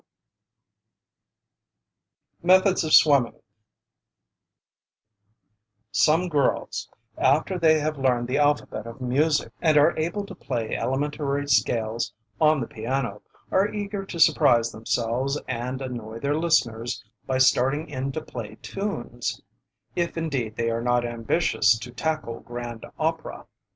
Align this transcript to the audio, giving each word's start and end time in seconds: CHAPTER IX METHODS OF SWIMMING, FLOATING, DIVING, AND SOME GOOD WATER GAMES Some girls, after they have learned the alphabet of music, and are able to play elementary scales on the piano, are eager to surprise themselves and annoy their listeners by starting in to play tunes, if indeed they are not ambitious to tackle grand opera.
CHAPTER 2.33 2.45
IX 2.45 2.47
METHODS 2.47 2.83
OF 2.85 2.93
SWIMMING, 2.95 3.33
FLOATING, 3.33 3.43
DIVING, 3.51 5.13
AND 5.89 5.95
SOME 5.95 6.27
GOOD 6.27 6.27
WATER 6.27 6.27
GAMES 6.31 6.47
Some 6.49 6.51
girls, 6.57 6.89
after 7.35 7.59
they 7.59 7.79
have 7.81 7.97
learned 7.99 8.27
the 8.27 8.39
alphabet 8.39 8.87
of 8.87 8.99
music, 8.99 9.53
and 9.61 9.77
are 9.77 9.95
able 9.99 10.25
to 10.25 10.33
play 10.33 10.75
elementary 10.75 11.47
scales 11.47 12.13
on 12.39 12.59
the 12.61 12.65
piano, 12.67 13.21
are 13.51 13.71
eager 13.71 14.03
to 14.05 14.19
surprise 14.19 14.71
themselves 14.71 15.39
and 15.47 15.83
annoy 15.83 16.17
their 16.17 16.35
listeners 16.35 17.03
by 17.27 17.37
starting 17.37 17.87
in 17.87 18.11
to 18.13 18.21
play 18.21 18.57
tunes, 18.63 19.39
if 19.95 20.17
indeed 20.17 20.55
they 20.55 20.71
are 20.71 20.81
not 20.81 21.05
ambitious 21.05 21.77
to 21.77 21.91
tackle 21.91 22.39
grand 22.39 22.87
opera. 22.97 23.45